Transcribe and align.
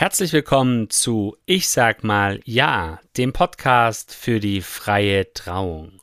Herzlich 0.00 0.32
willkommen 0.32 0.88
zu 0.88 1.36
Ich 1.44 1.68
sag 1.68 2.04
mal 2.04 2.40
Ja, 2.46 3.00
dem 3.18 3.34
Podcast 3.34 4.14
für 4.14 4.40
die 4.40 4.62
freie 4.62 5.30
Trauung. 5.34 6.00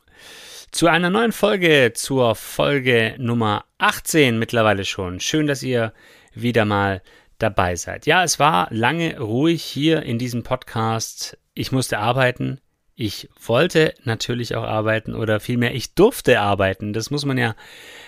Zu 0.70 0.86
einer 0.86 1.10
neuen 1.10 1.32
Folge, 1.32 1.90
zur 1.96 2.36
Folge 2.36 3.16
Nummer 3.18 3.64
18 3.78 4.38
mittlerweile 4.38 4.84
schon. 4.84 5.18
Schön, 5.18 5.48
dass 5.48 5.64
ihr 5.64 5.92
wieder 6.32 6.64
mal 6.64 7.02
dabei 7.38 7.74
seid. 7.74 8.06
Ja, 8.06 8.22
es 8.22 8.38
war 8.38 8.68
lange 8.70 9.18
ruhig 9.18 9.64
hier 9.64 10.04
in 10.04 10.20
diesem 10.20 10.44
Podcast. 10.44 11.36
Ich 11.54 11.72
musste 11.72 11.98
arbeiten. 11.98 12.60
Ich 12.94 13.28
wollte 13.44 13.94
natürlich 14.04 14.54
auch 14.54 14.62
arbeiten 14.62 15.12
oder 15.16 15.40
vielmehr 15.40 15.74
ich 15.74 15.94
durfte 15.94 16.38
arbeiten. 16.38 16.92
Das 16.92 17.10
muss 17.10 17.24
man 17.24 17.36
ja 17.36 17.56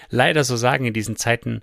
leider 0.08 0.44
so 0.44 0.54
sagen 0.54 0.84
in 0.84 0.94
diesen 0.94 1.16
Zeiten. 1.16 1.62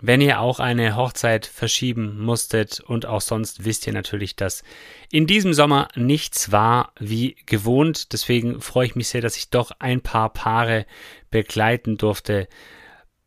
Wenn 0.00 0.20
ihr 0.20 0.40
auch 0.40 0.60
eine 0.60 0.94
Hochzeit 0.94 1.46
verschieben 1.46 2.20
musstet 2.20 2.80
und 2.80 3.06
auch 3.06 3.20
sonst 3.20 3.64
wisst 3.64 3.86
ihr 3.86 3.92
natürlich, 3.92 4.36
dass 4.36 4.62
in 5.10 5.26
diesem 5.26 5.54
Sommer 5.54 5.88
nichts 5.96 6.52
war 6.52 6.92
wie 7.00 7.36
gewohnt. 7.46 8.12
Deswegen 8.12 8.60
freue 8.60 8.86
ich 8.86 8.94
mich 8.94 9.08
sehr, 9.08 9.22
dass 9.22 9.36
ich 9.36 9.50
doch 9.50 9.72
ein 9.80 10.00
paar 10.00 10.32
Paare 10.32 10.86
begleiten 11.30 11.96
durfte 11.96 12.48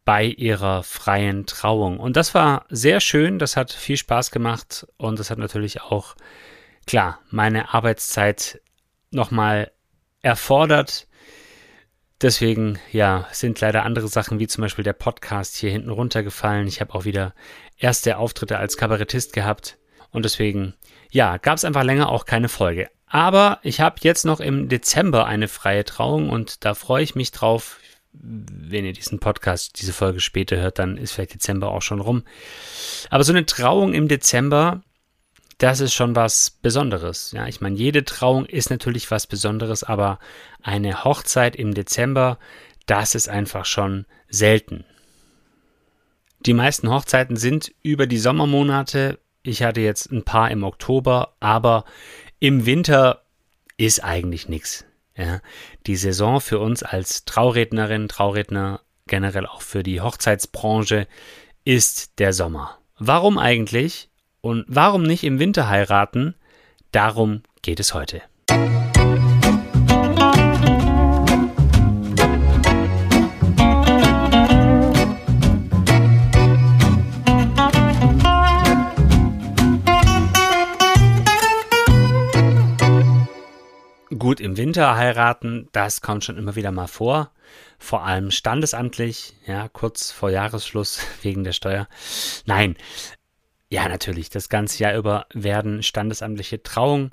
bei 0.05 0.25
ihrer 0.25 0.83
freien 0.83 1.45
Trauung. 1.45 1.99
Und 1.99 2.15
das 2.15 2.33
war 2.33 2.65
sehr 2.69 3.01
schön, 3.01 3.37
das 3.37 3.57
hat 3.57 3.71
viel 3.71 3.97
Spaß 3.97 4.31
gemacht 4.31 4.87
und 4.97 5.19
das 5.19 5.29
hat 5.29 5.37
natürlich 5.37 5.81
auch, 5.81 6.15
klar, 6.87 7.19
meine 7.29 7.73
Arbeitszeit 7.73 8.61
nochmal 9.11 9.71
erfordert. 10.21 11.07
Deswegen, 12.21 12.77
ja, 12.91 13.27
sind 13.31 13.59
leider 13.61 13.83
andere 13.83 14.07
Sachen 14.07 14.37
wie 14.37 14.47
zum 14.47 14.61
Beispiel 14.61 14.83
der 14.83 14.93
Podcast 14.93 15.55
hier 15.55 15.71
hinten 15.71 15.89
runtergefallen. 15.89 16.67
Ich 16.67 16.79
habe 16.79 16.93
auch 16.93 17.05
wieder 17.05 17.33
erste 17.77 18.17
Auftritte 18.17 18.59
als 18.59 18.77
Kabarettist 18.77 19.33
gehabt. 19.33 19.77
Und 20.11 20.23
deswegen, 20.23 20.75
ja, 21.09 21.37
gab 21.37 21.57
es 21.57 21.65
einfach 21.65 21.83
länger 21.83 22.09
auch 22.09 22.25
keine 22.25 22.49
Folge. 22.49 22.89
Aber 23.07 23.59
ich 23.63 23.81
habe 23.81 23.95
jetzt 24.01 24.23
noch 24.23 24.39
im 24.39 24.69
Dezember 24.69 25.25
eine 25.25 25.47
freie 25.47 25.83
Trauung 25.83 26.29
und 26.29 26.63
da 26.63 26.75
freue 26.75 27.03
ich 27.03 27.15
mich 27.15 27.31
drauf. 27.31 27.79
Wenn 28.13 28.85
ihr 28.85 28.93
diesen 28.93 29.19
Podcast, 29.19 29.81
diese 29.81 29.93
Folge 29.93 30.19
später 30.19 30.57
hört, 30.57 30.79
dann 30.79 30.97
ist 30.97 31.13
vielleicht 31.13 31.33
Dezember 31.33 31.71
auch 31.71 31.81
schon 31.81 32.01
rum. 32.01 32.23
Aber 33.09 33.23
so 33.23 33.33
eine 33.33 33.45
Trauung 33.45 33.93
im 33.93 34.07
Dezember, 34.07 34.81
das 35.61 35.79
ist 35.79 35.93
schon 35.93 36.15
was 36.15 36.49
Besonderes. 36.49 37.31
Ja, 37.33 37.47
ich 37.47 37.61
meine, 37.61 37.75
jede 37.75 38.03
Trauung 38.03 38.47
ist 38.47 38.71
natürlich 38.71 39.11
was 39.11 39.27
Besonderes, 39.27 39.83
aber 39.83 40.17
eine 40.63 41.03
Hochzeit 41.03 41.55
im 41.55 41.75
Dezember, 41.75 42.39
das 42.87 43.13
ist 43.13 43.29
einfach 43.29 43.65
schon 43.65 44.07
selten. 44.27 44.85
Die 46.39 46.55
meisten 46.55 46.89
Hochzeiten 46.89 47.35
sind 47.35 47.71
über 47.83 48.07
die 48.07 48.17
Sommermonate. 48.17 49.19
Ich 49.43 49.61
hatte 49.61 49.81
jetzt 49.81 50.11
ein 50.11 50.23
paar 50.23 50.49
im 50.49 50.63
Oktober, 50.63 51.35
aber 51.39 51.85
im 52.39 52.65
Winter 52.65 53.21
ist 53.77 54.03
eigentlich 54.03 54.49
nichts. 54.49 54.85
Ja, 55.15 55.41
die 55.85 55.95
Saison 55.95 56.41
für 56.41 56.57
uns 56.57 56.81
als 56.81 57.25
Traurednerin, 57.25 58.07
Trauredner, 58.07 58.81
generell 59.05 59.45
auch 59.45 59.61
für 59.61 59.83
die 59.83 60.01
Hochzeitsbranche 60.01 61.07
ist 61.65 62.17
der 62.17 62.33
Sommer. 62.33 62.79
Warum 62.97 63.37
eigentlich? 63.37 64.10
Und 64.41 64.65
warum 64.67 65.03
nicht 65.03 65.23
im 65.23 65.37
Winter 65.37 65.69
heiraten? 65.69 66.33
Darum 66.91 67.43
geht 67.61 67.79
es 67.79 67.93
heute. 67.93 68.23
Gut, 84.17 84.39
im 84.39 84.57
Winter 84.57 84.95
heiraten, 84.97 85.67
das 85.71 86.01
kommt 86.01 86.23
schon 86.23 86.37
immer 86.37 86.55
wieder 86.55 86.71
mal 86.71 86.87
vor. 86.87 87.31
Vor 87.77 88.05
allem 88.05 88.31
standesamtlich, 88.31 89.33
ja, 89.45 89.67
kurz 89.67 90.11
vor 90.11 90.29
Jahresschluss 90.31 91.05
wegen 91.21 91.43
der 91.43 91.53
Steuer. 91.53 91.87
Nein, 92.45 92.75
ja, 93.71 93.87
natürlich. 93.87 94.29
Das 94.29 94.49
ganze 94.49 94.83
Jahr 94.83 94.97
über 94.97 95.25
werden 95.33 95.81
standesamtliche 95.81 96.61
Trauungen 96.61 97.11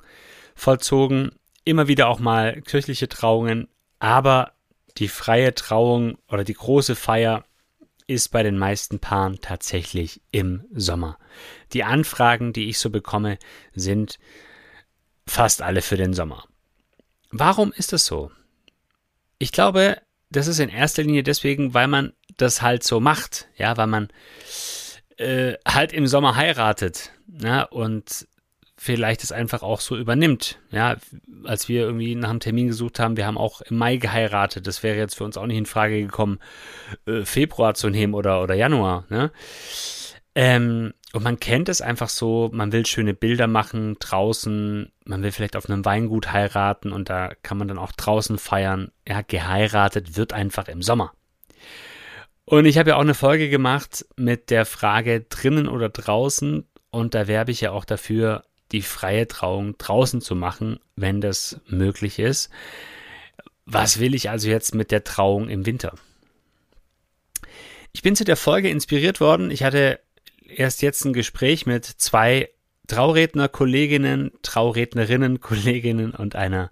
vollzogen. 0.55 1.31
Immer 1.63 1.87
wieder 1.87 2.09
auch 2.09 2.19
mal 2.19 2.61
kirchliche 2.61 3.07
Trauungen. 3.07 3.69
Aber 3.99 4.51
die 4.97 5.07
freie 5.07 5.55
Trauung 5.55 6.17
oder 6.27 6.43
die 6.43 6.53
große 6.53 6.95
Feier 6.95 7.45
ist 8.07 8.29
bei 8.29 8.43
den 8.43 8.57
meisten 8.57 8.99
Paaren 8.99 9.39
tatsächlich 9.39 10.21
im 10.31 10.65
Sommer. 10.73 11.17
Die 11.71 11.85
Anfragen, 11.85 12.51
die 12.51 12.67
ich 12.67 12.77
so 12.79 12.89
bekomme, 12.89 13.37
sind 13.73 14.19
fast 15.25 15.61
alle 15.61 15.81
für 15.81 15.95
den 15.95 16.13
Sommer. 16.13 16.43
Warum 17.31 17.71
ist 17.71 17.93
das 17.93 18.05
so? 18.05 18.31
Ich 19.37 19.53
glaube, 19.53 20.01
das 20.29 20.47
ist 20.47 20.59
in 20.59 20.69
erster 20.69 21.03
Linie 21.03 21.23
deswegen, 21.23 21.73
weil 21.73 21.87
man 21.87 22.11
das 22.35 22.61
halt 22.61 22.83
so 22.83 22.99
macht, 22.99 23.47
ja, 23.55 23.77
weil 23.77 23.87
man 23.87 24.09
äh, 25.19 25.57
halt 25.67 25.93
im 25.93 26.07
Sommer 26.07 26.35
heiratet 26.35 27.11
ja, 27.41 27.63
und 27.63 28.27
vielleicht 28.77 29.23
es 29.23 29.33
einfach 29.33 29.61
auch 29.61 29.81
so 29.81 29.97
übernimmt. 29.97 30.59
Ja, 30.71 30.95
als 31.43 31.67
wir 31.67 31.81
irgendwie 31.81 32.15
nach 32.15 32.29
einem 32.29 32.39
Termin 32.39 32.67
gesucht 32.67 32.99
haben, 32.99 33.17
wir 33.17 33.27
haben 33.27 33.37
auch 33.37 33.61
im 33.61 33.77
Mai 33.77 33.97
geheiratet. 33.97 34.65
Das 34.65 34.83
wäre 34.83 34.97
jetzt 34.97 35.15
für 35.15 35.25
uns 35.25 35.37
auch 35.37 35.45
nicht 35.45 35.57
in 35.57 35.65
Frage 35.65 36.01
gekommen, 36.01 36.39
äh, 37.05 37.23
Februar 37.23 37.73
zu 37.73 37.89
nehmen 37.89 38.13
oder, 38.13 38.41
oder 38.41 38.55
Januar. 38.55 39.05
Ne? 39.09 39.31
Ähm, 40.35 40.93
und 41.11 41.23
man 41.23 41.39
kennt 41.39 41.67
es 41.67 41.81
einfach 41.81 42.07
so, 42.07 42.49
man 42.53 42.71
will 42.71 42.85
schöne 42.85 43.13
Bilder 43.13 43.47
machen 43.47 43.97
draußen, 43.99 44.91
man 45.03 45.23
will 45.23 45.31
vielleicht 45.31 45.57
auf 45.57 45.69
einem 45.69 45.83
Weingut 45.83 46.31
heiraten 46.31 46.93
und 46.93 47.09
da 47.09 47.31
kann 47.43 47.57
man 47.57 47.67
dann 47.67 47.79
auch 47.79 47.91
draußen 47.91 48.37
feiern. 48.37 48.91
Ja, 49.07 49.21
geheiratet 49.21 50.15
wird 50.15 50.31
einfach 50.31 50.69
im 50.69 50.81
Sommer. 50.81 51.11
Und 52.49 52.65
ich 52.65 52.79
habe 52.79 52.89
ja 52.89 52.95
auch 52.95 53.01
eine 53.01 53.13
Folge 53.13 53.47
gemacht 53.47 54.07
mit 54.15 54.49
der 54.49 54.65
Frage 54.65 55.21
drinnen 55.21 55.67
oder 55.67 55.87
draußen. 55.87 56.65
Und 56.89 57.13
da 57.13 57.27
werbe 57.27 57.51
ich 57.51 57.61
ja 57.61 57.69
auch 57.69 57.85
dafür, 57.85 58.43
die 58.71 58.81
freie 58.81 59.27
Trauung 59.27 59.77
draußen 59.77 60.19
zu 60.19 60.33
machen, 60.33 60.79
wenn 60.95 61.21
das 61.21 61.61
möglich 61.67 62.17
ist. 62.17 62.49
Was 63.65 63.99
will 63.99 64.15
ich 64.15 64.31
also 64.31 64.49
jetzt 64.49 64.73
mit 64.73 64.89
der 64.89 65.03
Trauung 65.03 65.47
im 65.47 65.67
Winter? 65.67 65.93
Ich 67.91 68.01
bin 68.01 68.15
zu 68.15 68.23
der 68.23 68.35
Folge 68.35 68.71
inspiriert 68.71 69.19
worden. 69.21 69.51
Ich 69.51 69.61
hatte 69.61 69.99
erst 70.43 70.81
jetzt 70.81 71.05
ein 71.05 71.13
Gespräch 71.13 71.67
mit 71.67 71.85
zwei 71.85 72.49
Trauredner 72.87 73.47
Kolleginnen, 73.47 74.31
Traurednerinnen 74.41 75.39
Kolleginnen 75.39 76.15
und 76.15 76.35
einer 76.35 76.71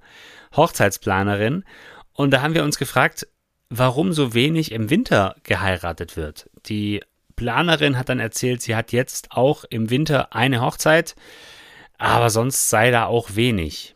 Hochzeitsplanerin. 0.56 1.66
Und 2.14 2.32
da 2.32 2.42
haben 2.42 2.56
wir 2.56 2.64
uns 2.64 2.80
gefragt, 2.80 3.28
warum 3.70 4.14
so 4.14 4.34
wenig 4.34 4.72
im 4.72 4.90
Winter 4.90 5.36
geheiratet 5.44 6.18
wird. 6.18 6.50
Die 6.68 7.02
Planerin 7.36 7.98
hat 7.98 8.10
dann 8.10 8.20
erzählt, 8.20 8.62
sie 8.62 8.76
hat 8.76 8.92
jetzt 8.92 9.32
auch 9.32 9.64
im 9.70 9.90
Winter 9.90 10.34
eine 10.34 10.62
Hochzeit, 10.62 11.16
aber 11.98 12.30
sonst 12.30 12.70
sei 12.70 12.92
da 12.92 13.06
auch 13.06 13.36
wenig. 13.36 13.96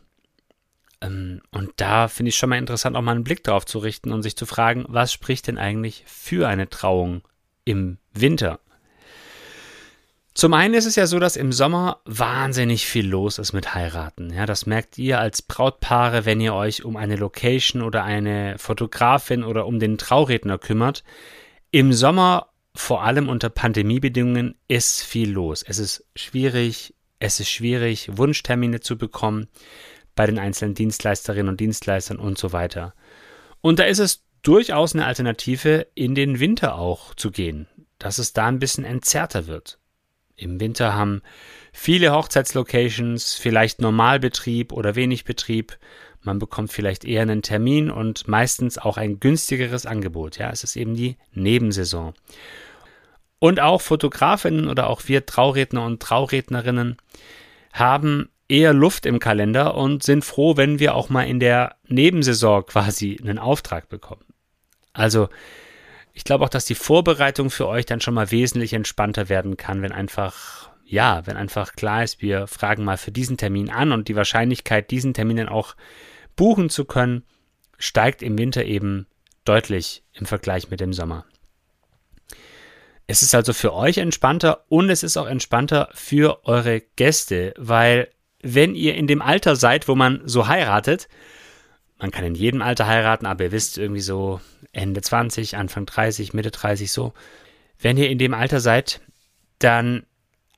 Ähm, 1.00 1.42
und 1.50 1.72
da 1.76 2.08
finde 2.08 2.30
ich 2.30 2.36
schon 2.36 2.50
mal 2.50 2.58
interessant, 2.58 2.96
auch 2.96 3.02
mal 3.02 3.12
einen 3.12 3.24
Blick 3.24 3.42
drauf 3.44 3.66
zu 3.66 3.78
richten 3.78 4.12
und 4.12 4.22
sich 4.22 4.36
zu 4.36 4.46
fragen, 4.46 4.84
was 4.88 5.12
spricht 5.12 5.48
denn 5.48 5.58
eigentlich 5.58 6.04
für 6.06 6.48
eine 6.48 6.68
Trauung 6.70 7.22
im 7.64 7.98
Winter? 8.12 8.60
Zum 10.34 10.54
einen 10.54 10.72
ist 10.72 10.86
es 10.86 10.96
ja 10.96 11.06
so, 11.06 11.18
dass 11.18 11.36
im 11.36 11.52
Sommer 11.52 12.00
wahnsinnig 12.06 12.86
viel 12.86 13.06
los 13.06 13.38
ist 13.38 13.52
mit 13.52 13.74
Heiraten. 13.74 14.32
Ja, 14.32 14.46
das 14.46 14.64
merkt 14.64 14.96
ihr 14.96 15.20
als 15.20 15.42
Brautpaare, 15.42 16.24
wenn 16.24 16.40
ihr 16.40 16.54
euch 16.54 16.84
um 16.84 16.96
eine 16.96 17.16
Location 17.16 17.82
oder 17.82 18.04
eine 18.04 18.56
Fotografin 18.58 19.44
oder 19.44 19.66
um 19.66 19.78
den 19.78 19.98
Trauredner 19.98 20.56
kümmert. 20.56 21.04
Im 21.70 21.92
Sommer, 21.92 22.48
vor 22.74 23.02
allem 23.02 23.28
unter 23.28 23.50
Pandemiebedingungen, 23.50 24.54
ist 24.68 25.02
viel 25.02 25.30
los. 25.30 25.62
Es 25.62 25.78
ist 25.78 26.06
schwierig, 26.16 26.94
es 27.18 27.38
ist 27.38 27.50
schwierig, 27.50 28.16
Wunschtermine 28.16 28.80
zu 28.80 28.96
bekommen 28.96 29.48
bei 30.14 30.24
den 30.24 30.38
einzelnen 30.38 30.74
Dienstleisterinnen 30.74 31.50
und 31.50 31.60
Dienstleistern 31.60 32.18
und 32.18 32.38
so 32.38 32.52
weiter. 32.52 32.94
Und 33.60 33.78
da 33.78 33.84
ist 33.84 33.98
es 33.98 34.24
durchaus 34.40 34.94
eine 34.94 35.04
Alternative, 35.04 35.86
in 35.94 36.14
den 36.14 36.40
Winter 36.40 36.76
auch 36.76 37.14
zu 37.14 37.30
gehen, 37.30 37.68
dass 37.98 38.18
es 38.18 38.32
da 38.32 38.46
ein 38.46 38.58
bisschen 38.58 38.84
entzerrter 38.84 39.46
wird. 39.46 39.78
Im 40.36 40.60
Winter 40.60 40.94
haben 40.94 41.22
viele 41.72 42.12
Hochzeitslocations 42.12 43.34
vielleicht 43.34 43.80
Normalbetrieb 43.80 44.72
oder 44.72 44.94
wenig 44.94 45.24
Betrieb. 45.24 45.78
Man 46.22 46.38
bekommt 46.38 46.72
vielleicht 46.72 47.04
eher 47.04 47.22
einen 47.22 47.42
Termin 47.42 47.90
und 47.90 48.28
meistens 48.28 48.78
auch 48.78 48.96
ein 48.96 49.20
günstigeres 49.20 49.86
Angebot. 49.86 50.38
Ja, 50.38 50.50
es 50.50 50.64
ist 50.64 50.76
eben 50.76 50.94
die 50.94 51.16
Nebensaison. 51.32 52.14
Und 53.38 53.60
auch 53.60 53.80
Fotografinnen 53.80 54.68
oder 54.68 54.88
auch 54.88 55.02
wir 55.06 55.26
Trauredner 55.26 55.84
und 55.84 56.00
Traurednerinnen 56.00 56.96
haben 57.72 58.28
eher 58.48 58.72
Luft 58.72 59.06
im 59.06 59.18
Kalender 59.18 59.74
und 59.74 60.02
sind 60.02 60.24
froh, 60.24 60.56
wenn 60.56 60.78
wir 60.78 60.94
auch 60.94 61.08
mal 61.08 61.24
in 61.24 61.40
der 61.40 61.76
Nebensaison 61.88 62.66
quasi 62.66 63.18
einen 63.20 63.38
Auftrag 63.38 63.88
bekommen. 63.88 64.24
Also 64.92 65.28
ich 66.12 66.24
glaube 66.24 66.44
auch, 66.44 66.50
dass 66.50 66.64
die 66.64 66.74
Vorbereitung 66.74 67.50
für 67.50 67.66
euch 67.66 67.86
dann 67.86 68.00
schon 68.00 68.14
mal 68.14 68.30
wesentlich 68.30 68.74
entspannter 68.74 69.28
werden 69.28 69.56
kann, 69.56 69.82
wenn 69.82 69.92
einfach 69.92 70.70
ja, 70.92 71.26
wenn 71.26 71.38
einfach 71.38 71.72
klar 71.72 72.04
ist, 72.04 72.20
wir 72.20 72.46
fragen 72.46 72.84
mal 72.84 72.98
für 72.98 73.12
diesen 73.12 73.38
Termin 73.38 73.70
an 73.70 73.92
und 73.92 74.08
die 74.08 74.16
Wahrscheinlichkeit, 74.16 74.90
diesen 74.90 75.14
Termin 75.14 75.38
dann 75.38 75.48
auch 75.48 75.74
buchen 76.36 76.68
zu 76.68 76.84
können, 76.84 77.22
steigt 77.78 78.20
im 78.20 78.36
Winter 78.36 78.66
eben 78.66 79.06
deutlich 79.46 80.04
im 80.12 80.26
Vergleich 80.26 80.68
mit 80.68 80.80
dem 80.80 80.92
Sommer. 80.92 81.24
Es 83.06 83.22
ist 83.22 83.34
also 83.34 83.54
für 83.54 83.72
euch 83.72 83.96
entspannter 83.96 84.66
und 84.68 84.90
es 84.90 85.02
ist 85.02 85.16
auch 85.16 85.26
entspannter 85.26 85.88
für 85.94 86.44
eure 86.44 86.82
Gäste, 86.96 87.54
weil 87.56 88.08
wenn 88.42 88.74
ihr 88.74 88.94
in 88.94 89.06
dem 89.06 89.22
Alter 89.22 89.56
seid, 89.56 89.88
wo 89.88 89.94
man 89.94 90.20
so 90.26 90.46
heiratet, 90.46 91.08
man 91.98 92.10
kann 92.10 92.24
in 92.24 92.34
jedem 92.34 92.60
Alter 92.60 92.86
heiraten, 92.86 93.24
aber 93.24 93.44
ihr 93.44 93.52
wisst 93.52 93.78
irgendwie 93.78 94.02
so 94.02 94.40
Ende 94.72 95.00
20, 95.00 95.56
Anfang 95.56 95.86
30, 95.86 96.32
Mitte 96.34 96.50
30 96.50 96.90
so. 96.90 97.12
Wenn 97.78 97.96
ihr 97.96 98.10
in 98.10 98.18
dem 98.18 98.34
Alter 98.34 98.60
seid, 98.60 99.00
dann 99.58 100.04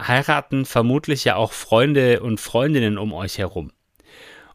heiraten 0.01 0.65
vermutlich 0.65 1.25
ja 1.25 1.37
auch 1.37 1.53
Freunde 1.53 2.21
und 2.21 2.41
Freundinnen 2.41 2.99
um 2.99 3.13
euch 3.13 3.39
herum. 3.39 3.73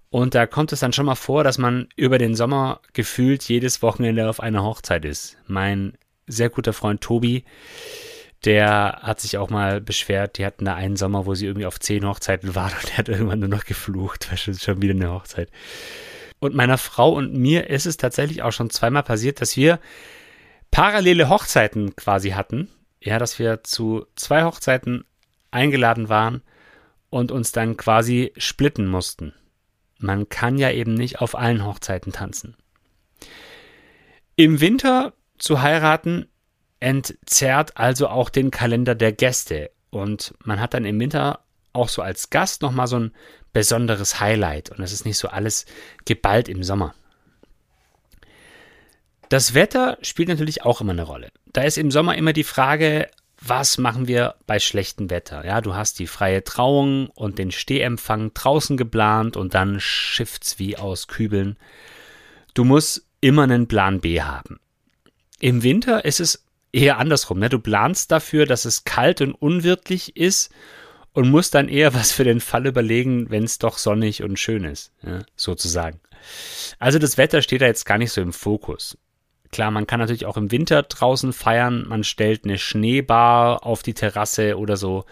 Und 0.09 0.33
da 0.33 0.47
kommt 0.47 0.71
es 0.71 0.79
dann 0.79 0.93
schon 0.93 1.05
mal 1.05 1.15
vor, 1.15 1.43
dass 1.43 1.57
man 1.57 1.87
über 1.95 2.17
den 2.17 2.35
Sommer 2.35 2.81
gefühlt 2.93 3.43
jedes 3.43 3.81
Wochenende 3.81 4.27
auf 4.27 4.39
einer 4.39 4.63
Hochzeit 4.63 5.05
ist. 5.05 5.37
Mein 5.45 5.93
sehr 6.25 6.49
guter 6.49 6.73
Freund 6.73 7.01
Tobi, 7.01 7.43
der 8.45 8.99
hat 9.03 9.19
sich 9.19 9.37
auch 9.37 9.49
mal 9.49 9.81
beschwert, 9.81 10.37
die 10.37 10.45
hatten 10.45 10.65
da 10.65 10.75
einen 10.75 10.95
Sommer, 10.95 11.25
wo 11.25 11.35
sie 11.35 11.45
irgendwie 11.45 11.65
auf 11.65 11.79
zehn 11.79 12.05
Hochzeiten 12.07 12.55
waren 12.55 12.73
und 12.73 12.89
der 12.89 12.97
hat 12.97 13.09
irgendwann 13.09 13.39
nur 13.39 13.49
noch 13.49 13.65
geflucht, 13.65 14.29
weil 14.31 14.37
schon 14.37 14.81
wieder 14.81 14.93
eine 14.93 15.11
Hochzeit. 15.11 15.49
Und 16.39 16.55
meiner 16.55 16.77
Frau 16.77 17.11
und 17.11 17.33
mir 17.33 17.69
ist 17.69 17.85
es 17.85 17.97
tatsächlich 17.97 18.41
auch 18.43 18.51
schon 18.51 18.69
zweimal 18.69 19.03
passiert, 19.03 19.41
dass 19.41 19.57
wir 19.57 19.79
parallele 20.71 21.29
Hochzeiten 21.29 21.95
quasi 21.95 22.31
hatten. 22.31 22.69
Ja, 23.01 23.17
dass 23.17 23.39
wir 23.39 23.63
zu 23.63 24.05
zwei 24.15 24.43
Hochzeiten 24.43 25.05
eingeladen 25.51 26.09
waren 26.09 26.41
und 27.09 27.31
uns 27.31 27.51
dann 27.51 27.77
quasi 27.77 28.33
splitten 28.37 28.87
mussten. 28.87 29.33
Man 29.97 30.29
kann 30.29 30.57
ja 30.57 30.71
eben 30.71 30.93
nicht 30.93 31.19
auf 31.21 31.35
allen 31.35 31.65
Hochzeiten 31.65 32.13
tanzen. 32.13 32.55
Im 34.35 34.61
Winter 34.61 35.13
zu 35.37 35.61
heiraten 35.61 36.27
entzerrt 36.79 37.77
also 37.77 38.07
auch 38.07 38.29
den 38.29 38.51
Kalender 38.51 38.95
der 38.95 39.11
Gäste 39.11 39.71
und 39.89 40.33
man 40.43 40.61
hat 40.61 40.73
dann 40.73 40.85
im 40.85 40.99
Winter 40.99 41.41
auch 41.73 41.89
so 41.89 42.01
als 42.01 42.29
Gast 42.29 42.61
nochmal 42.61 42.87
so 42.87 42.99
ein 42.99 43.11
besonderes 43.53 44.19
Highlight 44.19 44.69
und 44.71 44.83
es 44.83 44.91
ist 44.91 45.05
nicht 45.05 45.17
so 45.17 45.27
alles 45.27 45.65
geballt 46.05 46.49
im 46.49 46.63
Sommer. 46.63 46.93
Das 49.29 49.53
Wetter 49.53 49.97
spielt 50.01 50.29
natürlich 50.29 50.63
auch 50.63 50.81
immer 50.81 50.93
eine 50.93 51.03
Rolle. 51.03 51.31
Da 51.53 51.61
ist 51.61 51.77
im 51.77 51.91
Sommer 51.91 52.17
immer 52.17 52.33
die 52.33 52.43
Frage, 52.43 53.09
was 53.41 53.77
machen 53.77 54.07
wir 54.07 54.35
bei 54.47 54.59
schlechtem 54.59 55.09
Wetter? 55.09 55.45
Ja, 55.45 55.61
du 55.61 55.75
hast 55.75 55.99
die 55.99 56.07
freie 56.07 56.43
Trauung 56.43 57.07
und 57.09 57.37
den 57.39 57.51
Stehempfang 57.51 58.33
draußen 58.33 58.75
geplant 58.75 59.37
und 59.37 59.53
dann 59.53 59.79
schifft's 59.79 60.59
wie 60.59 60.77
aus 60.77 61.07
Kübeln. 61.07 61.57
Du 62.53 62.65
musst 62.65 63.05
immer 63.21 63.43
einen 63.43 63.67
Plan 63.67 64.01
B 64.01 64.21
haben. 64.21 64.59
Im 65.39 65.63
Winter 65.63 66.03
ist 66.05 66.19
es 66.19 66.43
eher 66.71 66.97
andersrum. 66.97 67.39
Ne? 67.39 67.49
Du 67.49 67.59
planst 67.59 68.11
dafür, 68.11 68.45
dass 68.45 68.65
es 68.65 68.83
kalt 68.83 69.21
und 69.21 69.33
unwirtlich 69.33 70.17
ist 70.17 70.51
und 71.13 71.29
musst 71.29 71.55
dann 71.55 71.67
eher 71.67 71.93
was 71.95 72.11
für 72.11 72.23
den 72.23 72.39
Fall 72.39 72.67
überlegen, 72.67 73.29
wenn 73.29 73.43
es 73.43 73.59
doch 73.59 73.77
sonnig 73.77 74.23
und 74.23 74.39
schön 74.39 74.63
ist, 74.63 74.91
ja, 75.03 75.19
sozusagen. 75.35 75.99
Also 76.79 76.99
das 76.99 77.17
Wetter 77.17 77.41
steht 77.41 77.61
da 77.61 77.65
jetzt 77.65 77.85
gar 77.85 77.97
nicht 77.97 78.11
so 78.11 78.21
im 78.21 78.33
Fokus. 78.33 78.97
Klar, 79.51 79.71
man 79.71 79.87
kann 79.87 79.99
natürlich 79.99 80.25
auch 80.25 80.37
im 80.37 80.51
Winter 80.51 80.83
draußen 80.83 81.33
feiern. 81.33 81.87
Man 81.87 82.03
stellt 82.03 82.43
eine 82.43 82.57
Schneebar 82.57 83.65
auf 83.65 83.81
die 83.81 83.95
Terrasse 83.95 84.57
oder 84.57 84.77
so. 84.77 85.05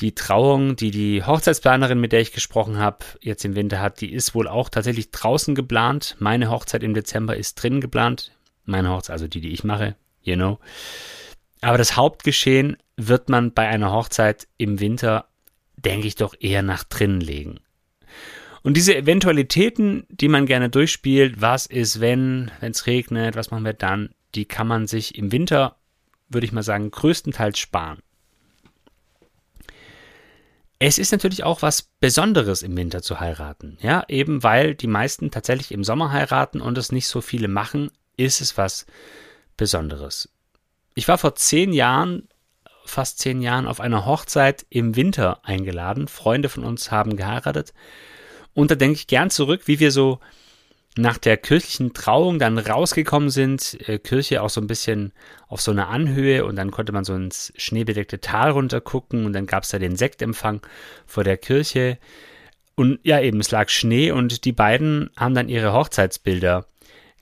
Die 0.00 0.14
Trauung, 0.14 0.76
die 0.76 0.90
die 0.90 1.24
Hochzeitsplanerin, 1.24 2.00
mit 2.00 2.12
der 2.12 2.20
ich 2.20 2.32
gesprochen 2.32 2.78
habe, 2.78 3.04
jetzt 3.20 3.44
im 3.44 3.54
Winter 3.54 3.80
hat, 3.80 4.00
die 4.00 4.12
ist 4.12 4.34
wohl 4.34 4.48
auch 4.48 4.68
tatsächlich 4.68 5.10
draußen 5.10 5.54
geplant. 5.54 6.16
Meine 6.18 6.50
Hochzeit 6.50 6.82
im 6.82 6.94
Dezember 6.94 7.36
ist 7.36 7.54
drin 7.54 7.80
geplant. 7.80 8.32
Meine 8.64 8.90
Hochzeit, 8.90 9.14
also 9.14 9.28
die, 9.28 9.40
die 9.40 9.52
ich 9.52 9.62
mache, 9.62 9.94
you 10.22 10.34
know. 10.34 10.58
Aber 11.60 11.78
das 11.78 11.96
Hauptgeschehen 11.96 12.76
wird 12.96 13.28
man 13.28 13.52
bei 13.52 13.68
einer 13.68 13.92
Hochzeit 13.92 14.48
im 14.56 14.80
Winter, 14.80 15.26
denke 15.76 16.06
ich, 16.06 16.14
doch 16.14 16.34
eher 16.38 16.62
nach 16.62 16.84
drinnen 16.84 17.20
legen. 17.20 17.60
Und 18.62 18.76
diese 18.76 18.96
Eventualitäten, 18.96 20.06
die 20.08 20.28
man 20.28 20.46
gerne 20.46 20.70
durchspielt, 20.70 21.40
was 21.40 21.66
ist, 21.66 22.00
wenn, 22.00 22.50
wenn 22.60 22.72
es 22.72 22.86
regnet, 22.86 23.36
was 23.36 23.50
machen 23.50 23.64
wir 23.64 23.74
dann, 23.74 24.14
die 24.34 24.46
kann 24.46 24.66
man 24.66 24.86
sich 24.86 25.18
im 25.18 25.32
Winter, 25.32 25.76
würde 26.28 26.46
ich 26.46 26.52
mal 26.52 26.62
sagen, 26.62 26.90
größtenteils 26.90 27.58
sparen. 27.58 27.98
Es 30.78 30.98
ist 30.98 31.12
natürlich 31.12 31.44
auch 31.44 31.62
was 31.62 31.82
Besonderes 32.00 32.62
im 32.62 32.76
Winter 32.76 33.02
zu 33.02 33.20
heiraten. 33.20 33.78
Ja, 33.80 34.04
eben 34.08 34.42
weil 34.42 34.74
die 34.74 34.86
meisten 34.86 35.30
tatsächlich 35.30 35.72
im 35.72 35.84
Sommer 35.84 36.10
heiraten 36.10 36.60
und 36.60 36.78
es 36.78 36.90
nicht 36.90 37.06
so 37.06 37.20
viele 37.20 37.48
machen, 37.48 37.90
ist 38.16 38.40
es 38.40 38.56
was 38.56 38.86
Besonderes. 39.56 40.28
Ich 40.94 41.06
war 41.08 41.18
vor 41.18 41.34
zehn 41.36 41.72
Jahren, 41.72 42.28
fast 42.84 43.18
zehn 43.18 43.40
Jahren, 43.40 43.66
auf 43.66 43.80
einer 43.80 44.06
Hochzeit 44.06 44.66
im 44.70 44.96
Winter 44.96 45.40
eingeladen. 45.42 46.08
Freunde 46.08 46.48
von 46.48 46.64
uns 46.64 46.90
haben 46.90 47.16
geheiratet 47.16 47.72
und 48.54 48.70
da 48.70 48.76
denke 48.76 48.94
ich 48.94 49.06
gern 49.06 49.30
zurück, 49.30 49.62
wie 49.66 49.80
wir 49.80 49.90
so 49.90 50.20
nach 50.96 51.18
der 51.18 51.36
kirchlichen 51.36 51.92
Trauung 51.92 52.38
dann 52.38 52.56
rausgekommen 52.56 53.28
sind, 53.28 53.76
äh, 53.88 53.98
Kirche 53.98 54.42
auch 54.42 54.50
so 54.50 54.60
ein 54.60 54.68
bisschen 54.68 55.12
auf 55.48 55.60
so 55.60 55.72
einer 55.72 55.88
Anhöhe 55.88 56.44
und 56.44 56.54
dann 56.54 56.70
konnte 56.70 56.92
man 56.92 57.04
so 57.04 57.14
ins 57.14 57.52
schneebedeckte 57.56 58.20
Tal 58.20 58.52
runtergucken 58.52 59.26
und 59.26 59.32
dann 59.32 59.46
gab 59.46 59.64
es 59.64 59.70
da 59.70 59.80
den 59.80 59.96
Sektempfang 59.96 60.60
vor 61.04 61.24
der 61.24 61.36
Kirche. 61.36 61.98
Und 62.76 63.00
ja, 63.02 63.20
eben, 63.20 63.40
es 63.40 63.50
lag 63.50 63.70
Schnee 63.70 64.12
und 64.12 64.44
die 64.44 64.52
beiden 64.52 65.10
haben 65.16 65.34
dann 65.34 65.48
ihre 65.48 65.72
Hochzeitsbilder 65.72 66.66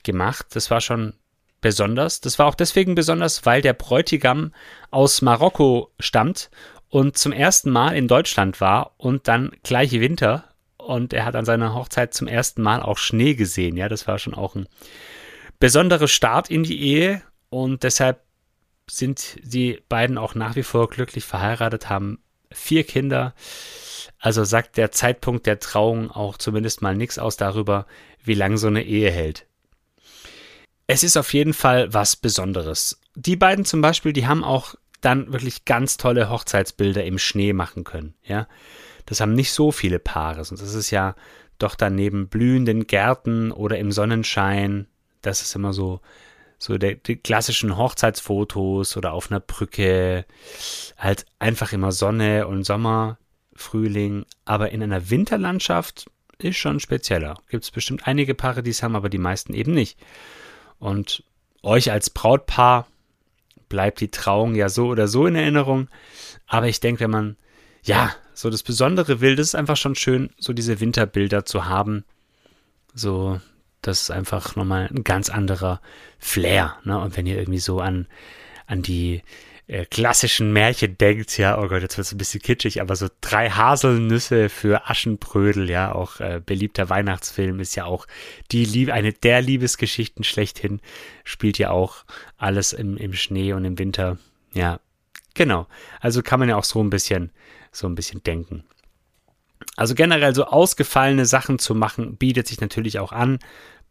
gemacht. 0.03 0.47
Das 0.53 0.69
war 0.69 0.81
schon 0.81 1.13
besonders. 1.63 2.21
Das 2.21 2.37
war 2.37 2.45
auch 2.45 2.53
deswegen 2.53 2.93
besonders, 2.93 3.47
weil 3.47 3.63
der 3.63 3.73
Bräutigam 3.73 4.53
aus 4.91 5.23
Marokko 5.23 5.91
stammt 5.99 6.51
und 6.89 7.17
zum 7.17 7.31
ersten 7.31 7.71
Mal 7.71 7.95
in 7.95 8.07
Deutschland 8.07 8.61
war 8.61 8.93
und 8.97 9.27
dann 9.27 9.51
gleich 9.63 9.93
Winter 9.93 10.43
und 10.77 11.13
er 11.13 11.25
hat 11.25 11.35
an 11.35 11.45
seiner 11.45 11.73
Hochzeit 11.73 12.13
zum 12.13 12.27
ersten 12.27 12.61
Mal 12.61 12.83
auch 12.83 12.99
Schnee 12.99 13.33
gesehen. 13.33 13.77
Ja, 13.77 13.89
das 13.89 14.07
war 14.07 14.19
schon 14.19 14.35
auch 14.35 14.53
ein 14.53 14.67
besonderer 15.59 16.07
Start 16.07 16.51
in 16.51 16.61
die 16.61 16.79
Ehe 16.79 17.23
und 17.49 17.81
deshalb 17.81 18.21
sind 18.87 19.37
die 19.41 19.81
beiden 19.87 20.17
auch 20.17 20.35
nach 20.35 20.55
wie 20.55 20.63
vor 20.63 20.89
glücklich 20.89 21.23
verheiratet, 21.23 21.89
haben 21.89 22.19
vier 22.51 22.83
Kinder. 22.83 23.33
Also 24.19 24.43
sagt 24.43 24.77
der 24.77 24.91
Zeitpunkt 24.91 25.45
der 25.45 25.59
Trauung 25.59 26.11
auch 26.11 26.37
zumindest 26.37 26.81
mal 26.81 26.95
nichts 26.95 27.17
aus 27.17 27.37
darüber, 27.37 27.87
wie 28.23 28.33
lang 28.35 28.57
so 28.57 28.67
eine 28.67 28.83
Ehe 28.83 29.09
hält. 29.09 29.47
Es 30.87 31.03
ist 31.03 31.17
auf 31.17 31.33
jeden 31.33 31.53
Fall 31.53 31.93
was 31.93 32.15
Besonderes. 32.15 32.99
Die 33.15 33.35
beiden 33.35 33.65
zum 33.65 33.81
Beispiel, 33.81 34.13
die 34.13 34.27
haben 34.27 34.43
auch 34.43 34.75
dann 35.01 35.31
wirklich 35.31 35.65
ganz 35.65 35.97
tolle 35.97 36.29
Hochzeitsbilder 36.29 37.03
im 37.03 37.17
Schnee 37.17 37.53
machen 37.53 37.83
können. 37.83 38.13
Ja, 38.23 38.47
das 39.05 39.19
haben 39.19 39.33
nicht 39.33 39.51
so 39.51 39.71
viele 39.71 39.99
Paare, 39.99 40.43
sonst 40.43 40.61
ist 40.61 40.73
es 40.73 40.91
ja 40.91 41.15
doch 41.59 41.75
dann 41.75 41.95
neben 41.95 42.27
blühenden 42.27 42.87
Gärten 42.87 43.51
oder 43.51 43.77
im 43.77 43.91
Sonnenschein, 43.91 44.87
das 45.21 45.41
ist 45.41 45.55
immer 45.55 45.73
so, 45.73 46.01
so 46.57 46.77
der, 46.77 46.95
die 46.95 47.17
klassischen 47.17 47.77
Hochzeitsfotos 47.77 48.97
oder 48.97 49.13
auf 49.13 49.29
einer 49.31 49.39
Brücke, 49.39 50.25
halt 50.97 51.25
einfach 51.39 51.73
immer 51.73 51.91
Sonne 51.91 52.47
und 52.47 52.63
Sommer, 52.63 53.17
Frühling, 53.55 54.25
aber 54.45 54.71
in 54.71 54.81
einer 54.81 55.09
Winterlandschaft 55.09 56.09
ist 56.39 56.57
schon 56.57 56.79
spezieller. 56.79 57.37
Gibt 57.49 57.63
es 57.63 57.71
bestimmt 57.71 58.07
einige 58.07 58.33
Paare, 58.35 58.63
die 58.63 58.71
es 58.71 58.83
haben, 58.83 58.95
aber 58.95 59.09
die 59.09 59.17
meisten 59.17 59.53
eben 59.53 59.73
nicht. 59.73 59.97
Und 60.79 61.23
euch 61.61 61.91
als 61.91 62.09
Brautpaar 62.09 62.87
bleibt 63.69 64.01
die 64.01 64.11
Trauung 64.11 64.55
ja 64.55 64.69
so 64.69 64.87
oder 64.87 65.07
so 65.07 65.25
in 65.25 65.35
Erinnerung. 65.35 65.87
Aber 66.47 66.67
ich 66.67 66.79
denke, 66.79 67.01
wenn 67.01 67.11
man 67.11 67.37
ja 67.83 68.13
so 68.33 68.49
das 68.49 68.63
Besondere 68.63 69.21
will, 69.21 69.35
das 69.35 69.47
ist 69.47 69.55
einfach 69.55 69.77
schon 69.77 69.95
schön, 69.95 70.29
so 70.37 70.53
diese 70.53 70.79
Winterbilder 70.79 71.45
zu 71.45 71.65
haben. 71.65 72.03
So, 72.93 73.39
das 73.81 74.03
ist 74.03 74.11
einfach 74.11 74.55
nochmal 74.55 74.89
ein 74.93 75.03
ganz 75.03 75.29
anderer 75.29 75.81
Flair. 76.19 76.77
Ne? 76.83 76.99
Und 76.99 77.17
wenn 77.17 77.25
ihr 77.25 77.37
irgendwie 77.37 77.59
so 77.59 77.79
an, 77.79 78.07
an 78.67 78.81
die 78.81 79.23
äh, 79.67 79.85
klassischen 79.85 80.51
Märchen 80.51 80.97
denkt, 80.97 81.37
ja, 81.37 81.57
oh 81.57 81.67
Gott, 81.67 81.81
jetzt 81.81 81.97
wird 81.97 82.05
es 82.05 82.11
ein 82.11 82.17
bisschen 82.17 82.41
kitschig, 82.41 82.81
aber 82.81 82.95
so 82.95 83.07
drei 83.21 83.49
Haselnüsse 83.49 84.49
für 84.49 84.89
Aschenbrödel, 84.89 85.69
ja, 85.69 85.93
auch 85.93 86.19
äh, 86.19 86.41
beliebter 86.45 86.89
Weihnachtsfilm 86.89 87.59
ist 87.59 87.75
ja 87.75 87.85
auch 87.85 88.05
die 88.51 88.65
Liebe, 88.65 88.93
eine 88.93 89.13
der 89.13 89.41
Liebesgeschichten 89.41 90.23
schlechthin, 90.23 90.81
spielt 91.23 91.57
ja 91.57 91.71
auch 91.71 92.03
alles 92.37 92.73
im, 92.73 92.97
im 92.97 93.13
Schnee 93.13 93.53
und 93.53 93.63
im 93.65 93.79
Winter. 93.79 94.17
Ja, 94.53 94.79
genau. 95.33 95.67
Also 95.99 96.21
kann 96.21 96.39
man 96.39 96.49
ja 96.49 96.57
auch 96.57 96.65
so 96.65 96.83
ein 96.83 96.89
bisschen 96.89 97.31
so 97.71 97.87
ein 97.87 97.95
bisschen 97.95 98.23
denken. 98.23 98.63
Also 99.75 99.95
generell 99.95 100.35
so 100.35 100.45
ausgefallene 100.45 101.25
Sachen 101.25 101.57
zu 101.57 101.73
machen, 101.73 102.17
bietet 102.17 102.47
sich 102.47 102.61
natürlich 102.61 102.99
auch 102.99 103.11
an 103.11 103.39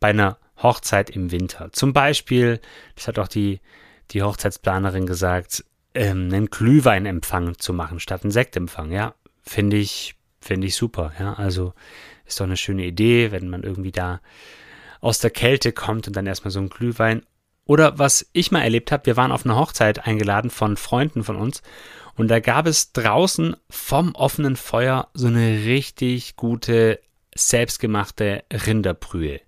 bei 0.01 0.11
einer 0.11 0.39
Hochzeit 0.63 1.11
im 1.11 1.33
Winter. 1.33 1.71
Zum 1.73 1.93
Beispiel, 1.93 2.61
das 2.95 3.09
hat 3.09 3.19
auch 3.19 3.29
die, 3.29 3.61
die 4.11 4.23
Hochzeitsplanerin 4.23 5.07
gesagt, 5.07 5.65
ähm, 5.95 6.29
einen 6.33 6.47
Glühweinempfang 6.47 7.59
zu 7.59 7.73
machen 7.73 8.01
statt 8.01 8.23
einen 8.23 8.31
Sektempfang, 8.31 8.91
ja, 8.91 9.15
finde 9.43 9.77
ich, 9.77 10.15
finde 10.41 10.67
ich 10.67 10.77
super, 10.77 11.13
ja, 11.19 11.35
also 11.35 11.75
ist 12.27 12.41
doch 12.41 12.45
eine 12.45 12.57
schöne 12.57 12.85
Idee, 12.85 13.33
wenn 13.33 13.49
man 13.49 13.63
irgendwie 13.63 13.93
da 13.93 14.21
aus 15.01 15.19
der 15.19 15.31
Kälte 15.31 15.73
kommt 15.73 16.07
und 16.07 16.17
dann 16.17 16.27
erstmal 16.27 16.51
so 16.53 16.61
ein 16.61 16.69
Glühwein. 16.69 17.23
Oder 17.65 17.99
was 17.99 18.29
ich 18.33 18.51
mal 18.51 18.63
erlebt 18.63 18.93
habe, 18.93 19.07
wir 19.07 19.17
waren 19.17 19.33
auf 19.33 19.45
eine 19.45 19.57
Hochzeit 19.57 20.07
eingeladen 20.07 20.51
von 20.51 20.77
Freunden 20.77 21.25
von 21.25 21.37
uns 21.37 21.63
und 22.15 22.29
da 22.29 22.41
gab 22.41 22.67
es 22.67 22.93
draußen 22.93 23.57
vom 23.71 24.15
offenen 24.15 24.57
Feuer 24.57 25.09
so 25.15 25.29
eine 25.29 25.65
richtig 25.65 26.37
gute 26.37 27.01
selbstgemachte 27.35 28.45
Rinderbrühe. 28.53 29.41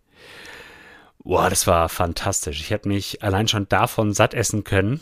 Boah, 1.25 1.49
das 1.49 1.67
war 1.67 1.89
fantastisch. 1.89 2.61
Ich 2.61 2.71
hätte 2.71 2.89
mich 2.89 3.23
allein 3.23 3.49
schon 3.49 3.69
davon 3.69 4.13
satt 4.13 4.35
essen 4.35 4.63
können. 4.63 5.01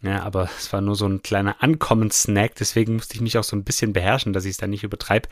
Ja, 0.00 0.22
aber 0.22 0.48
es 0.58 0.72
war 0.72 0.80
nur 0.80 0.94
so 0.94 1.06
ein 1.06 1.22
kleiner 1.22 1.62
Ankommenssnack, 1.62 2.54
deswegen 2.54 2.94
musste 2.94 3.14
ich 3.14 3.20
mich 3.20 3.38
auch 3.38 3.44
so 3.44 3.56
ein 3.56 3.64
bisschen 3.64 3.92
beherrschen, 3.92 4.32
dass 4.32 4.44
ich 4.44 4.52
es 4.52 4.56
dann 4.58 4.70
nicht 4.70 4.84
übertreibe 4.84 5.28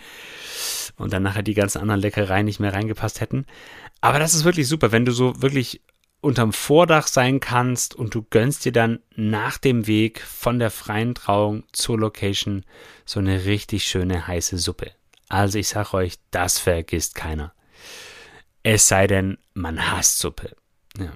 und 0.96 1.12
dann 1.12 1.22
nachher 1.22 1.42
die 1.42 1.54
ganzen 1.54 1.80
anderen 1.80 2.00
Leckereien 2.00 2.46
nicht 2.46 2.60
mehr 2.60 2.72
reingepasst 2.72 3.20
hätten. 3.20 3.46
Aber 4.00 4.18
das 4.18 4.34
ist 4.34 4.44
wirklich 4.44 4.66
super, 4.66 4.90
wenn 4.90 5.04
du 5.04 5.12
so 5.12 5.40
wirklich 5.40 5.82
unterm 6.20 6.52
Vordach 6.52 7.06
sein 7.06 7.38
kannst 7.38 7.94
und 7.94 8.14
du 8.14 8.22
gönnst 8.22 8.64
dir 8.64 8.72
dann 8.72 9.00
nach 9.14 9.58
dem 9.58 9.86
Weg 9.86 10.22
von 10.22 10.58
der 10.58 10.70
freien 10.70 11.14
Trauung 11.14 11.64
zur 11.72 11.98
Location 11.98 12.64
so 13.04 13.20
eine 13.20 13.44
richtig 13.44 13.84
schöne 13.86 14.26
heiße 14.26 14.58
Suppe. 14.58 14.90
Also 15.28 15.58
ich 15.58 15.68
sag 15.68 15.92
euch, 15.92 16.14
das 16.30 16.58
vergisst 16.58 17.14
keiner. 17.14 17.52
Es 18.64 18.88
sei 18.88 19.06
denn, 19.06 19.38
man 19.52 19.92
hasst 19.92 20.18
Suppe. 20.18 20.56
Ja. 20.98 21.12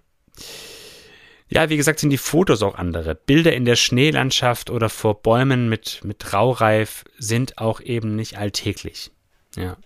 Ja, 1.48 1.70
wie 1.70 1.78
gesagt, 1.78 1.98
sind 1.98 2.10
die 2.10 2.18
Fotos 2.18 2.62
auch 2.62 2.74
andere. 2.74 3.14
Bilder 3.14 3.54
in 3.54 3.64
der 3.64 3.74
Schneelandschaft 3.74 4.68
oder 4.68 4.90
vor 4.90 5.22
Bäumen 5.22 5.70
mit, 5.70 6.04
mit 6.04 6.32
Raureif 6.34 7.04
sind 7.18 7.56
auch 7.56 7.80
eben 7.80 8.16
nicht 8.16 8.36
alltäglich. 8.36 9.10
Ja. 9.56 9.78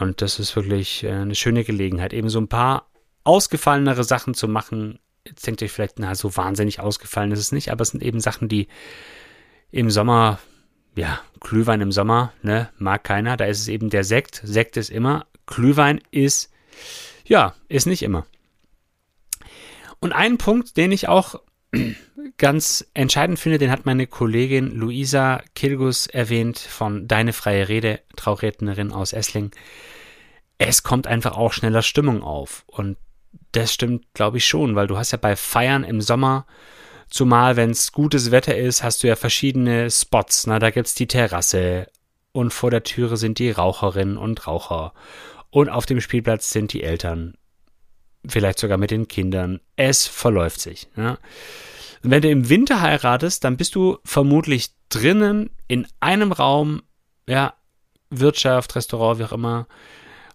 Und 0.00 0.20
das 0.20 0.40
ist 0.40 0.56
wirklich 0.56 1.04
äh, 1.04 1.12
eine 1.12 1.36
schöne 1.36 1.62
Gelegenheit, 1.62 2.12
eben 2.12 2.28
so 2.28 2.40
ein 2.40 2.48
paar 2.48 2.90
ausgefallenere 3.22 4.02
Sachen 4.02 4.34
zu 4.34 4.48
machen. 4.48 4.98
Jetzt 5.24 5.46
denkt 5.46 5.62
ihr 5.62 5.70
vielleicht, 5.70 6.00
na, 6.00 6.16
so 6.16 6.36
wahnsinnig 6.36 6.80
ausgefallen 6.80 7.30
ist 7.30 7.38
es 7.38 7.52
nicht, 7.52 7.70
aber 7.70 7.82
es 7.82 7.90
sind 7.90 8.02
eben 8.02 8.18
Sachen, 8.18 8.48
die 8.48 8.66
im 9.70 9.90
Sommer, 9.90 10.40
ja, 10.96 11.20
Glühwein 11.38 11.82
im 11.82 11.92
Sommer, 11.92 12.32
ne, 12.42 12.68
mag 12.78 13.04
keiner. 13.04 13.36
Da 13.36 13.44
ist 13.44 13.60
es 13.60 13.68
eben 13.68 13.90
der 13.90 14.02
Sekt. 14.02 14.40
Sekt 14.42 14.76
ist 14.76 14.90
immer. 14.90 15.26
Glühwein 15.46 16.00
ist, 16.10 16.49
ja, 17.24 17.54
ist 17.68 17.86
nicht 17.86 18.02
immer. 18.02 18.26
Und 20.00 20.12
ein 20.12 20.38
Punkt, 20.38 20.76
den 20.76 20.92
ich 20.92 21.08
auch 21.08 21.40
ganz 22.38 22.86
entscheidend 22.94 23.38
finde, 23.38 23.58
den 23.58 23.70
hat 23.70 23.86
meine 23.86 24.06
Kollegin 24.06 24.74
Luisa 24.74 25.42
Kilgus 25.54 26.06
erwähnt 26.06 26.58
von 26.58 27.06
Deine 27.06 27.32
freie 27.32 27.68
Rede, 27.68 28.00
Traurednerin 28.16 28.92
aus 28.92 29.12
Essling. 29.12 29.50
Es 30.58 30.82
kommt 30.82 31.06
einfach 31.06 31.36
auch 31.36 31.52
schneller 31.52 31.82
Stimmung 31.82 32.22
auf. 32.22 32.64
Und 32.66 32.96
das 33.52 33.72
stimmt, 33.72 34.06
glaube 34.14 34.38
ich, 34.38 34.46
schon, 34.46 34.74
weil 34.74 34.86
du 34.86 34.96
hast 34.96 35.12
ja 35.12 35.18
bei 35.18 35.36
Feiern 35.36 35.84
im 35.84 36.00
Sommer, 36.00 36.46
zumal 37.08 37.56
wenn 37.56 37.70
es 37.70 37.92
gutes 37.92 38.30
Wetter 38.30 38.56
ist, 38.56 38.82
hast 38.82 39.02
du 39.02 39.08
ja 39.08 39.16
verschiedene 39.16 39.90
Spots. 39.90 40.46
Na, 40.46 40.58
da 40.58 40.70
gibt's 40.70 40.94
die 40.94 41.08
Terrasse 41.08 41.88
und 42.32 42.52
vor 42.52 42.70
der 42.70 42.84
Türe 42.84 43.16
sind 43.16 43.38
die 43.38 43.50
Raucherinnen 43.50 44.16
und 44.16 44.46
Raucher. 44.46 44.92
Und 45.50 45.68
auf 45.68 45.86
dem 45.86 46.00
Spielplatz 46.00 46.50
sind 46.50 46.72
die 46.72 46.82
Eltern 46.82 47.34
vielleicht 48.26 48.58
sogar 48.58 48.78
mit 48.78 48.90
den 48.90 49.08
Kindern. 49.08 49.60
Es 49.76 50.06
verläuft 50.06 50.60
sich. 50.60 50.88
Ja. 50.96 51.18
Wenn 52.02 52.22
du 52.22 52.30
im 52.30 52.48
Winter 52.48 52.80
heiratest, 52.80 53.44
dann 53.44 53.56
bist 53.56 53.74
du 53.74 53.98
vermutlich 54.04 54.70
drinnen 54.88 55.50
in 55.68 55.86
einem 56.00 56.32
Raum, 56.32 56.82
ja, 57.26 57.54
Wirtschaft, 58.10 58.74
Restaurant, 58.74 59.18
wie 59.18 59.24
auch 59.24 59.32
immer, 59.32 59.66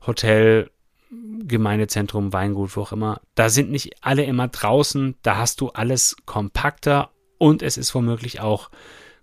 Hotel, 0.05 0.69
Gemeindezentrum, 1.09 2.33
Weingut, 2.33 2.75
wo 2.75 2.81
auch 2.81 2.91
immer. 2.91 3.21
Da 3.35 3.49
sind 3.49 3.71
nicht 3.71 4.03
alle 4.03 4.23
immer 4.23 4.47
draußen, 4.47 5.15
da 5.21 5.37
hast 5.37 5.61
du 5.61 5.69
alles 5.69 6.15
kompakter 6.25 7.11
und 7.37 7.61
es 7.61 7.77
ist 7.77 7.93
womöglich 7.95 8.39
auch 8.39 8.69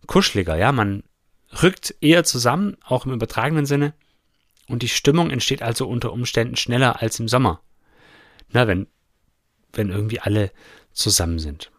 kuscheliger. 0.07 0.57
Ja, 0.57 0.73
man 0.73 1.05
rückt 1.63 1.95
eher 2.01 2.25
zusammen, 2.25 2.77
auch 2.85 3.07
im 3.07 3.13
übertragenen 3.13 3.67
Sinne. 3.67 3.95
Und 4.73 4.81
die 4.81 4.89
Stimmung 4.89 5.31
entsteht 5.31 5.61
also 5.61 5.87
unter 5.87 6.15
Umständen 6.15 6.57
schneller 6.57 7.03
als 7.03 7.21
im 7.21 7.29
Sommer. 7.29 7.61
Na, 8.49 8.67
wenn, 8.67 8.87
wenn 9.75 9.91
irgendwie 9.91 10.19
alle 10.19 10.51
zusammen 10.95 11.39
sind. 11.39 11.71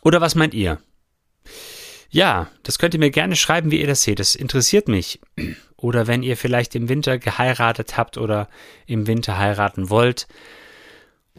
Oder 0.00 0.20
was 0.20 0.36
meint 0.36 0.54
ihr? 0.54 0.78
Ja, 2.08 2.46
das 2.62 2.78
könnt 2.78 2.94
ihr 2.94 3.00
mir 3.00 3.10
gerne 3.10 3.34
schreiben, 3.34 3.72
wie 3.72 3.80
ihr 3.80 3.88
das 3.88 4.04
seht. 4.04 4.20
Das 4.20 4.36
interessiert 4.36 4.86
mich. 4.86 5.20
Oder 5.76 6.06
wenn 6.06 6.22
ihr 6.22 6.36
vielleicht 6.36 6.76
im 6.76 6.88
Winter 6.88 7.18
geheiratet 7.18 7.96
habt 7.96 8.16
oder 8.16 8.48
im 8.86 9.08
Winter 9.08 9.36
heiraten 9.36 9.90
wollt 9.90 10.28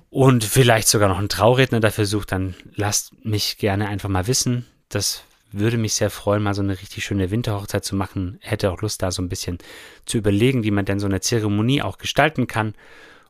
und 0.10 0.44
vielleicht 0.44 0.90
sogar 0.90 1.08
noch 1.08 1.20
einen 1.20 1.30
Trauredner 1.30 1.80
dafür 1.80 2.06
sucht, 2.06 2.34
dann 2.34 2.54
lasst 2.76 3.14
mich 3.24 3.58
gerne 3.58 3.88
einfach 3.88 4.10
mal 4.10 4.28
wissen. 4.28 4.66
Das 4.90 5.24
würde 5.52 5.78
mich 5.78 5.94
sehr 5.94 6.10
freuen, 6.10 6.44
mal 6.44 6.54
so 6.54 6.62
eine 6.62 6.80
richtig 6.80 7.04
schöne 7.04 7.32
Winterhochzeit 7.32 7.84
zu 7.84 7.96
machen. 7.96 8.38
Hätte 8.42 8.72
auch 8.72 8.82
Lust, 8.82 9.02
da 9.02 9.12
so 9.12 9.22
ein 9.22 9.30
bisschen 9.30 9.58
zu 10.06 10.18
überlegen, 10.18 10.64
wie 10.64 10.72
man 10.72 10.86
denn 10.86 11.00
so 11.00 11.08
eine 11.08 11.22
Zeremonie 11.22 11.82
auch 11.82 11.98
gestalten 11.98 12.48
kann. 12.48 12.74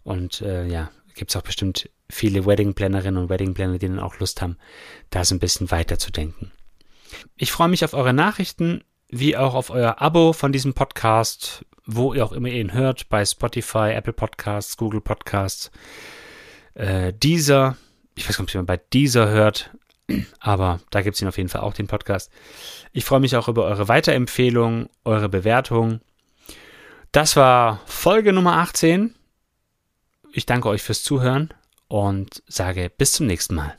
Und 0.03 0.41
äh, 0.41 0.65
ja, 0.67 0.91
gibt 1.15 1.31
es 1.31 1.37
auch 1.37 1.41
bestimmt 1.41 1.89
viele 2.09 2.45
Wedding-Plannerinnen 2.45 3.21
und 3.21 3.29
Wedding-Planner, 3.29 3.77
die 3.77 3.87
dann 3.87 3.99
auch 3.99 4.19
Lust 4.19 4.41
haben, 4.41 4.57
da 5.09 5.23
so 5.23 5.35
ein 5.35 5.39
bisschen 5.39 5.71
weiter 5.71 5.97
zu 5.97 6.11
denken. 6.11 6.51
Ich 7.37 7.51
freue 7.51 7.67
mich 7.67 7.83
auf 7.83 7.93
eure 7.93 8.13
Nachrichten, 8.13 8.83
wie 9.09 9.35
auch 9.35 9.53
auf 9.53 9.69
euer 9.69 10.01
Abo 10.01 10.33
von 10.33 10.51
diesem 10.51 10.73
Podcast, 10.73 11.65
wo 11.85 12.13
ihr 12.13 12.23
auch 12.23 12.31
immer 12.31 12.47
ihn 12.47 12.73
hört, 12.73 13.09
bei 13.09 13.25
Spotify, 13.25 13.91
Apple 13.93 14.13
Podcasts, 14.13 14.77
Google 14.77 15.01
Podcasts, 15.01 15.71
äh, 16.75 17.13
dieser, 17.13 17.77
ich 18.15 18.27
weiß 18.27 18.37
gar 18.37 18.43
nicht, 18.43 18.55
ob 18.55 18.59
man 18.59 18.65
bei 18.65 18.81
dieser 18.93 19.29
hört, 19.29 19.71
aber 20.39 20.80
da 20.89 21.01
gibt 21.01 21.15
es 21.15 21.22
ihn 21.22 21.27
auf 21.27 21.38
jeden 21.38 21.50
Fall 21.50 21.62
auch, 21.62 21.74
den 21.74 21.88
Podcast. 21.88 22.32
Ich 22.94 23.06
freue 23.06 23.20
mich 23.20 23.36
auch 23.36 23.48
über 23.48 23.65
eure 23.65 23.88
Weiterempfehlungen, 23.88 24.89
eure 25.03 25.30
Bewertungen. 25.30 26.01
Das 27.12 27.36
war 27.36 27.82
Folge 27.86 28.34
Nummer 28.34 28.58
18. 28.58 29.15
Ich 30.34 30.46
danke 30.46 30.70
euch 30.70 30.82
fürs 30.82 31.03
Zuhören 31.03 31.53
und 31.88 32.41
sage 32.48 32.89
bis 32.96 33.13
zum 33.13 33.27
nächsten 33.27 33.56
Mal. 33.56 33.75